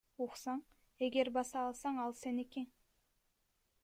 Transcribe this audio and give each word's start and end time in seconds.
Уксаң, 0.25 0.61
эгер 1.07 1.29
баса 1.35 1.61
алсаң 1.65 1.99
ал 2.05 2.15
сеники. 2.21 2.65